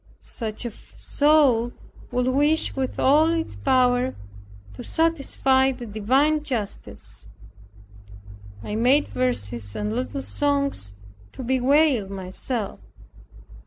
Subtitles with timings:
[0.23, 1.73] Such a soul
[2.09, 4.15] would wish with all its power
[4.73, 7.27] to satisfy the divine justice.
[8.63, 10.93] I made verses and little songs
[11.33, 12.79] to bewail myself.